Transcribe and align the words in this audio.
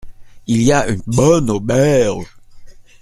Il 0.47 0.63
y 0.63 0.71
a 0.71 0.87
une 0.89 1.03
bonne 1.05 1.51
auberge. 1.51 2.35